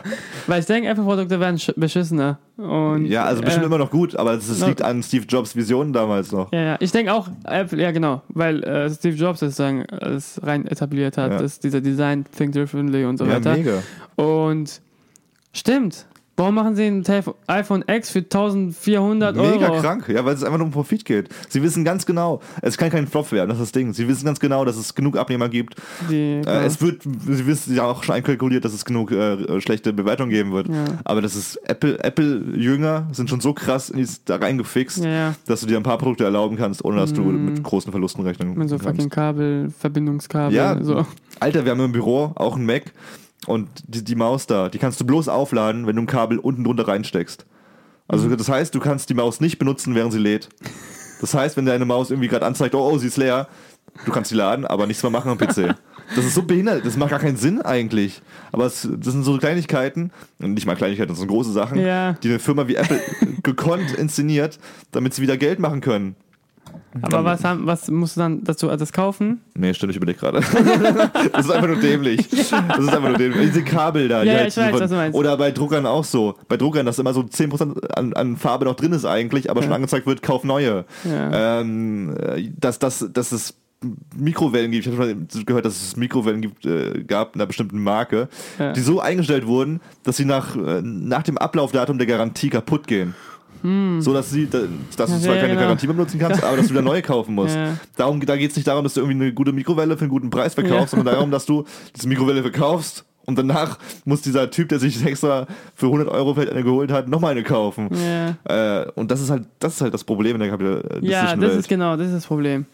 [0.47, 2.39] weil ich denke, Apple-Produkte werden sch- beschissener.
[2.57, 5.25] Und, Ja, also bestimmt äh, immer noch gut, aber das, das no- liegt an Steve
[5.29, 6.53] Jobs Vision damals noch.
[6.53, 6.77] Ja, ja.
[6.79, 11.33] Ich denke auch, Apple, ja genau, weil äh, Steve Jobs sozusagen es rein etabliert hat,
[11.33, 11.39] Ja.
[11.39, 13.55] dass dieser Design Think Differently und so Ja, weiter.
[13.57, 13.83] mega.
[14.15, 14.81] Und
[15.53, 16.07] stimmt.
[16.39, 17.03] Warum machen sie ein
[17.47, 19.81] iPhone X für 1400 Mega Euro?
[19.81, 21.29] krank, ja, weil es einfach nur um Profit geht.
[21.49, 23.93] Sie wissen ganz genau, es kann kein Flop werden, das ist das Ding.
[23.95, 25.77] Sie wissen ganz genau, dass es genug Abnehmer gibt.
[26.11, 29.93] Die, Äh, es wird, sie wissen ja auch schon einkalkuliert, dass es genug äh, schlechte
[29.93, 30.69] Bewertungen geben wird.
[30.69, 30.85] Ja.
[31.05, 35.35] Aber das ist Apple, Apple-Jünger sind schon so krass in dies- da reingefixt, ja, ja.
[35.47, 38.55] dass du dir ein paar Produkte erlauben kannst, ohne dass du mit großen Verlusten rechnen
[38.59, 39.11] Mit so fucking kannst.
[39.11, 40.55] Kabel, Verbindungskabel.
[40.57, 41.07] Ja, So.
[41.41, 42.93] Alter, wir haben im Büro auch einen Mac
[43.47, 46.65] und die, die Maus da, die kannst du bloß aufladen, wenn du ein Kabel unten
[46.65, 47.47] drunter reinsteckst.
[48.09, 48.37] Also Mhm.
[48.37, 50.49] das heißt, du kannst die Maus nicht benutzen, während sie lädt.
[51.21, 53.49] Das heißt, wenn deine Maus irgendwie gerade anzeigt, oh, oh, sie ist leer,
[54.05, 55.75] du kannst sie laden, aber nichts mehr machen am PC.
[56.15, 58.23] Das ist so behindert, das macht gar keinen Sinn eigentlich.
[58.53, 62.13] Aber es, das sind so Kleinigkeiten, nicht mal Kleinigkeiten, das sind große Sachen, Ja.
[62.13, 63.01] die eine Firma wie Apple
[63.43, 64.61] gekonnt inszeniert,
[64.93, 66.15] damit sie wieder Geld machen können.
[67.03, 69.41] Aber was, haben, was musst du dann dazu das kaufen?
[69.55, 70.41] Nee, stimmt, ich überlege gerade.
[71.33, 72.29] das ist einfach nur dämlich.
[72.31, 72.53] Das ist
[72.89, 73.49] einfach nur dämlich.
[73.51, 74.23] Diese Kabel da.
[74.23, 75.19] die Ja, ja, halt ich weiß, von- was du meinst.
[75.19, 76.35] Oder bei Druckern auch so.
[76.49, 79.73] Bei Druckern, dass immer so 10% an, an Farbe noch drin ist eigentlich, aber schon
[79.73, 80.85] angezeigt wird, kauf neue.
[81.05, 81.61] Ja.
[81.61, 83.55] Ähm, äh, dass, dass, dass es
[84.17, 84.87] Mikrowellen gibt.
[84.87, 88.29] Ich habe schon mal gehört, dass es Mikrowellen gibt, äh, gab in einer bestimmten Marke,
[88.59, 88.73] Ja.
[88.73, 93.15] die so eingestellt wurden, dass sie nach, äh, nach dem Ablaufdatum der Garantie kaputt gehen.
[93.63, 94.61] So dass sie, da-
[94.97, 95.61] dass du zwar ja, keine genau.
[95.63, 97.57] Garantie mehr benutzen kannst, aber dass du wieder neue kaufen musst.
[97.67, 97.77] Ja.
[97.97, 100.31] Darum, da geht es nicht darum, dass du irgendwie eine gute Mikrowelle für einen guten
[100.31, 101.65] Preis verkaufst, sondern darum, dass du
[101.95, 106.53] diese Mikrowelle verkaufst und danach muss dieser Typ, der sich extra für 100 Euro vielleicht
[106.53, 107.89] eine geholt hat, nochmal eine kaufen.
[107.93, 111.35] Ja, Äh, und das ist halt, das ist halt das Problem in der kapitalistischen ja
[111.35, 111.53] das Welt.
[111.61, 112.67] ist genau, das ist das Problem.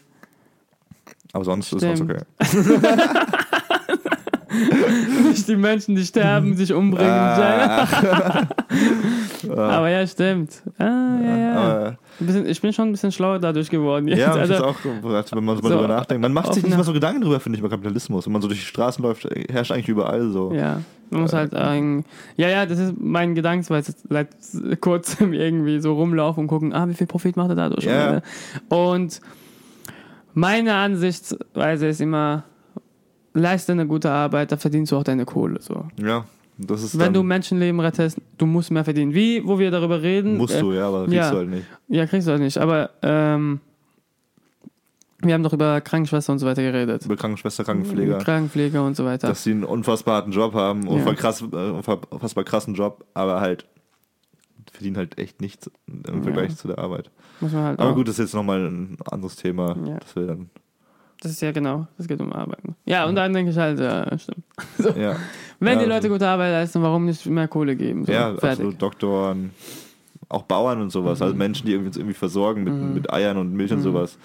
[1.31, 2.11] aber sonst ist es Stimmt.
[2.11, 2.23] okay.
[5.29, 7.09] Nicht die Menschen, die sterben, sich umbringen.
[7.11, 7.87] Ah,
[9.49, 10.63] Aber ja, stimmt.
[10.77, 10.83] Ah,
[11.23, 11.85] ja, ja.
[12.19, 14.07] Ein bisschen, ich bin schon ein bisschen schlauer dadurch geworden.
[14.07, 14.19] Jetzt.
[14.19, 16.21] ja, ich also, jetzt auch gedacht, wenn man so mal drüber nachdenkt.
[16.21, 18.25] Man macht sich nicht mal so Gedanken drüber, finde ich, über Kapitalismus.
[18.25, 20.53] Wenn man so durch die Straßen läuft, herrscht eigentlich überall so.
[20.53, 22.05] ja, man muss halt ein,
[22.37, 26.47] ja, ja, das ist mein Gedanke, weil ich jetzt seit kurzem irgendwie so rumlaufen und
[26.47, 27.85] gucken, ah, wie viel Profit macht er dadurch?
[27.85, 28.21] Ja.
[28.69, 29.21] Und
[30.33, 32.43] meine Ansichtsweise ist immer,
[33.33, 35.61] leiste eine gute Arbeit, da verdienst du auch deine Kohle.
[35.61, 35.87] So.
[35.97, 36.25] Ja, ist
[36.57, 39.13] Wenn du Menschenleben rettest, du musst mehr verdienen.
[39.13, 40.37] Wie, wo wir darüber reden.
[40.37, 41.31] musst äh, du, ja, aber kriegst ja.
[41.31, 41.65] du halt nicht.
[41.87, 42.57] Ja, kriegst du halt nicht.
[42.57, 43.59] Aber ähm,
[45.21, 47.05] wir haben doch über Krankenschwester und so weiter geredet.
[47.05, 48.17] Über Krankenschwester, Krankenpfleger.
[48.19, 49.27] Krankenpfleger und so weiter.
[49.29, 50.89] dass sie einen unfassbar harten Job haben, Ja.
[50.89, 53.65] unfassbar, krass, äh, unfassbar krassen Job, aber halt
[54.71, 57.11] verdienen halt echt nichts im Vergleich zu der Arbeit.
[57.39, 57.95] Muss man halt Aber auch.
[57.95, 59.77] gut, das ist jetzt nochmal ein anderes Thema.
[59.85, 59.97] Ja.
[59.99, 60.49] Das will dann,
[61.23, 62.75] Das ist ja genau, das geht um Arbeiten.
[62.85, 64.43] Ja, und dann denke ich halt, ja, stimmt.
[64.97, 65.15] ja,
[65.59, 68.05] Wenn die Leute also- gute Arbeit leisten, warum nicht mehr Kohle geben?
[68.05, 68.49] So, ja fertig.
[68.49, 69.51] absolut, Doktoren,
[70.29, 71.23] auch Bauern und sowas, Mhm.
[71.23, 74.17] also Menschen, die irgendwie, irgendwie versorgen mit, mit Eiern und Milch und sowas.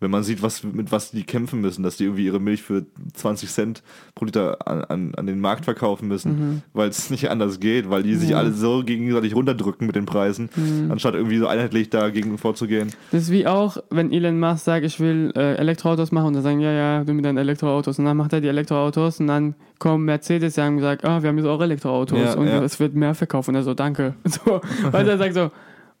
[0.00, 2.86] Wenn man sieht, was, mit was die kämpfen müssen, dass die irgendwie ihre Milch für
[3.12, 3.82] 20 Cent
[4.14, 6.62] pro Liter an, an, an den Markt verkaufen müssen, Mhm.
[6.72, 10.48] weil es nicht anders geht, weil die sich alle so gegenseitig runterdrücken mit den Preisen,
[10.56, 10.90] Mhm.
[10.90, 12.90] anstatt irgendwie so einheitlich dagegen vorzugehen.
[13.12, 16.42] Das ist wie auch, wenn Elon Musk sagt, ich will äh, Elektroautos machen und dann
[16.44, 17.98] sagen, ja, ja, du mit deinen Elektroautos.
[17.98, 21.36] Und dann macht er die Elektroautos und dann kommen Mercedes, haben gesagt, ah, wir haben
[21.36, 22.62] jetzt auch Elektroautos Ja, und ja.
[22.62, 23.50] es wird mehr verkaufen.
[23.50, 24.14] Und er so, danke.
[24.24, 24.60] So,
[24.90, 25.50] weil er sagt so,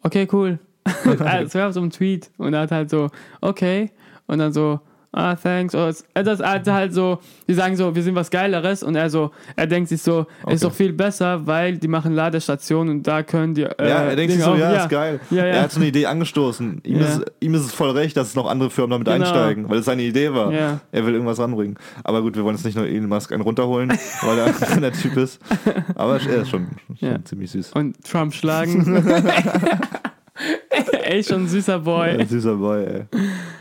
[0.02, 0.58] okay, cool.
[1.44, 3.08] Es war so ein Tweet und er hat halt so,
[3.40, 3.90] okay.
[4.26, 4.80] Und dann so,
[5.12, 5.74] ah, thanks.
[5.74, 8.94] Oder es- er das hat halt so, die sagen so, wir sind was Geileres und
[8.94, 10.58] er so, er denkt sich so, ist Okay.
[10.60, 13.62] doch viel besser, weil die machen Ladestationen und da können die.
[13.64, 15.18] Äh, ja, er denkt sich so, auch- ja, ist geil.
[15.30, 15.54] Ja, ja.
[15.54, 16.80] Er hat so eine Idee angestoßen.
[16.84, 17.06] Ihm, Ja.
[17.06, 19.16] ist, ihm ist es voll recht, dass noch andere Firmen damit Genau.
[19.26, 20.52] einsteigen, weil es seine Idee war.
[20.52, 20.78] Ja.
[20.92, 21.76] Er will irgendwas ranbringen.
[22.04, 23.90] Aber gut, wir wollen jetzt nicht nur Elon Musk einen runterholen,
[24.22, 25.40] weil er der Typ ist.
[25.96, 27.16] Aber er ist schon, schon Ja.
[27.24, 27.72] ziemlich süß.
[27.72, 28.86] und Trump schlagen.
[31.04, 32.10] Ey, schon ein süßer Boy.
[32.18, 33.04] Ein süßer Boy, ey.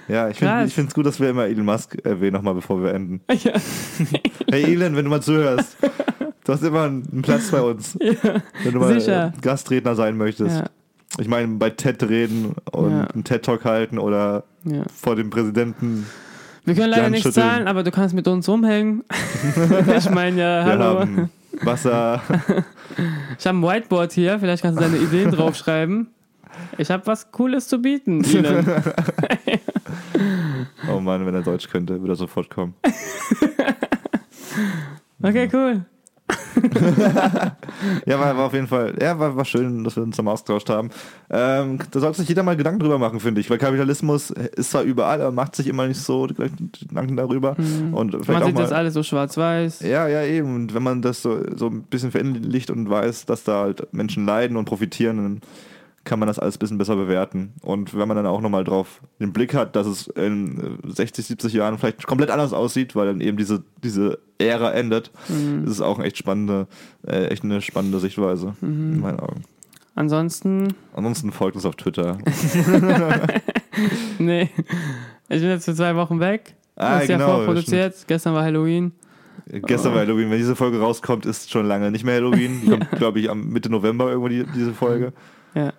[0.08, 3.22] Ja, ich finde es gut, dass wir immer Elon Musk erwähnen, nochmal bevor wir enden.
[3.44, 3.52] Ja.
[4.50, 5.78] Hey Elon, wenn du mal zuhörst,
[6.46, 7.98] du hast immer einen Platz bei uns.
[8.64, 9.34] Wenn du mal Sicher.
[9.42, 10.58] Gastredner sein möchtest.
[10.58, 10.66] Ja,
[11.20, 13.04] Ich meine, bei TED reden und Ja.
[13.06, 14.84] einen TED-Talk halten oder ja.
[14.96, 16.06] vor dem Präsidenten.
[16.66, 17.48] Wir können leider nichts schütteln.
[17.48, 19.04] zahlen, aber du kannst mit uns rumhängen.
[19.98, 21.00] ich meine ja, Wir hallo.
[21.02, 21.30] haben
[21.62, 22.22] Wasser.
[23.38, 26.08] Ich habe ein Whiteboard hier, vielleicht kannst du deine Ideen draufschreiben.
[26.78, 28.24] Ich habe was Cooles zu bieten.
[30.92, 32.74] Oh Mann, wenn er Deutsch könnte, würde er sofort kommen.
[35.22, 35.84] Okay, cool.
[38.06, 40.70] Ja, war, war auf jeden Fall, ja, war, war schön, dass wir uns nochmal austauscht
[40.70, 40.90] haben.
[41.30, 44.84] Ähm, da sollte sich jeder mal Gedanken drüber machen, finde ich, weil Kapitalismus ist zwar
[44.84, 47.56] überall, aber macht sich immer nicht so Gedanken darüber.
[47.92, 48.34] Und vielleicht Mhm.
[48.34, 49.82] Man sieht mal, das alles so schwarz-weiß.
[49.82, 50.56] Ja, ja, eben.
[50.56, 54.26] Und wenn man das so, so ein bisschen verinnerlicht und weiß, dass da halt Menschen
[54.26, 55.42] leiden und profitieren, dann
[56.06, 57.54] kann man das alles ein bisschen besser bewerten.
[57.62, 61.54] Und wenn man dann auch nochmal drauf den Blick hat, dass es in 60, 70
[61.54, 65.66] Jahren vielleicht komplett anders aussieht, weil dann eben diese, diese Ära endet, Mhm.
[65.66, 66.68] ist es auch echt spannende,
[67.06, 68.94] äh, echt eine spannende Sichtweise Mhm.
[68.94, 69.44] in meinen Augen.
[69.96, 72.18] Ansonsten, Ansonsten folgt uns auf Twitter.
[74.20, 74.50] nee.
[75.30, 76.56] Ich bin jetzt für zwei Wochen weg.
[76.76, 77.96] Ah, das ist ja genau, vorproduziert.
[78.08, 78.94] Gestern war Halloween.
[79.48, 80.30] Gestern war Halloween.
[80.30, 82.62] Wenn diese Folge rauskommt, ist schon lange nicht mehr Halloween.
[82.64, 85.12] Die Kommt, glaube ich, am Mitte November irgendwo die, diese Folge.
[85.56, 85.74] Ja.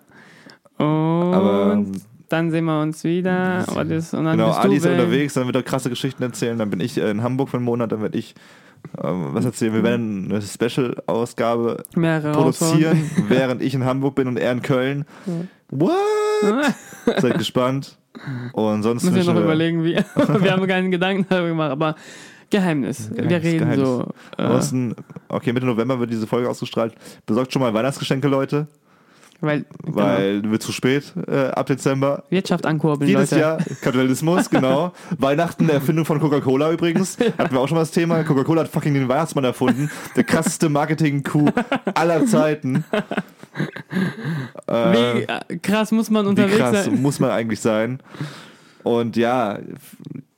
[0.81, 1.83] Und Aber
[2.29, 3.65] dann sehen wir uns wieder.
[3.65, 4.93] Das, und dann genau, bist Ali ist weg.
[4.93, 6.57] unterwegs, dann wird er krasse Geschichten erzählen.
[6.57, 8.35] Dann bin ich äh, in Hamburg für einen Monat, dann werde ich
[9.03, 9.73] ähm, was erzählen.
[9.73, 15.05] Wir werden eine Special-Ausgabe produzieren, während ich in Hamburg bin und er in Köln.
[15.69, 15.93] What?
[17.17, 17.97] Seid gespannt.
[18.53, 19.95] Und sonst Müssen wir noch überlegen, wie.
[20.15, 21.95] wir haben keinen Gedanken darüber gemacht, aber
[22.49, 23.09] Geheimnis.
[23.09, 24.69] wir Geheimnis, reden Geheimnis.
[24.69, 24.77] so.
[24.77, 24.93] Äh,
[25.29, 26.93] okay, Mitte November wird diese Folge ausgestrahlt.
[27.25, 28.67] Besorgt schon mal Weihnachtsgeschenke, Leute,
[29.41, 32.15] weil, weil wird zu spät äh, ab Dezember.
[32.17, 32.31] genau.
[32.31, 33.41] Wirtschaft ankurbeln, Jedes Leute.
[33.41, 34.93] Jahr Kapitalismus, genau.
[35.17, 37.17] Weihnachten, Erfindung von Coca-Cola übrigens.
[37.37, 38.23] Hatten wir auch schon mal das Thema.
[38.23, 39.89] Coca-Cola hat fucking den Weihnachtsmann erfunden.
[40.15, 41.51] Der krasseste Marketing-Coup
[41.95, 42.85] aller Zeiten.
[44.67, 47.01] Wie Äh, äh, krass muss man wie unterwegs krass sein?
[47.01, 47.99] muss man eigentlich sein.
[48.83, 49.59] Und ja,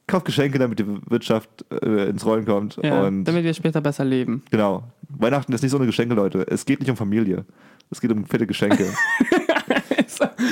[0.08, 1.50] kauft Geschenke, damit die Wirtschaft
[1.84, 2.80] äh, ins Rollen kommt.
[2.84, 4.44] Ja, und damit wir später besser leben.
[4.50, 4.84] genau.
[5.18, 6.46] Weihnachten ist nicht so eine Geschenke, Leute.
[6.50, 7.46] Es geht nicht um Familie.
[7.90, 8.86] Es geht um fette Geschenke.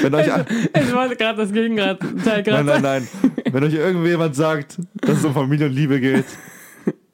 [0.02, 3.08] Wenn euch, an- Ich wollte gerade das Gegenteil nein, gerade nein, nein.
[3.52, 6.26] Wenn euch irgendjemand sagt, dass es um Familie und Liebe geht,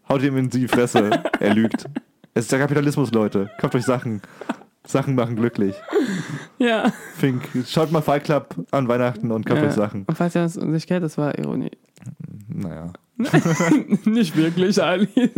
[0.07, 1.10] haut ihm in die Fresse.
[1.39, 1.86] Er lügt.
[2.33, 3.49] Es ist der Kapitalismus, Leute.
[3.60, 4.21] Kauft euch Sachen.
[4.86, 5.75] Sachen machen glücklich.
[6.60, 6.93] Ja.
[7.17, 9.67] Fink, schaut mal Fight Club an Weihnachten und kauft ja.
[9.67, 10.03] euch Sachen.
[10.05, 11.71] Und falls ihr das nicht kennt, das war Ironie.
[12.47, 12.93] Naja.
[14.05, 15.10] nicht wirklich, Ali.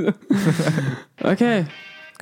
[1.23, 1.65] okay,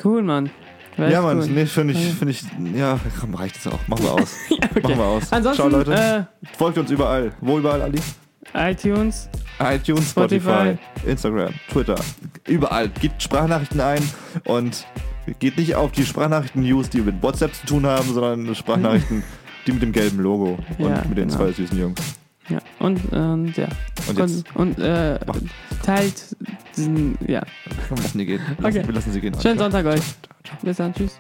[0.04, 0.50] cool, Mann.
[0.98, 1.48] War Ja, Mann, cool.
[1.48, 2.44] nee, finde ich, finde ich,
[2.76, 3.80] ja, komm, reicht es auch.
[3.88, 4.36] Machen wir aus.
[4.50, 4.82] okay.
[4.82, 5.32] Machen wir aus.
[5.32, 5.94] Ansonsten, Ciao, Leute.
[5.94, 6.24] Äh,
[6.58, 7.32] Folgt uns überall.
[7.42, 8.00] Wo überall, Ali?
[8.54, 9.30] iTunes,
[9.60, 11.10] iTunes, Spotify, Spotify.
[11.10, 11.96] Instagram, Twitter,
[12.48, 12.90] überall.
[12.90, 14.02] Gebt Sprachnachrichten ein
[14.46, 14.86] und
[15.40, 19.24] geht nicht auf die Sprachnachrichten-News, die mit WhatsApp zu tun haben, sondern Sprachnachrichten,
[19.68, 21.36] die mit dem gelben Logo und Ja, mit den genau.
[21.36, 22.00] zwei süßen Jungs.
[22.50, 22.60] Ja.
[22.80, 23.68] Und, und ja.
[24.08, 25.36] Und jetzt Und, und äh, Mach.
[25.84, 26.36] teilt
[26.76, 27.42] diesen, ja.
[27.98, 28.42] lassen die gehen.
[28.60, 28.88] Lassen, Okay.
[28.88, 29.36] Wir lassen sie gehen.
[29.42, 29.58] Schönen.
[29.60, 30.02] Sonntag euch.
[30.62, 31.20] Bis dann, tschüss.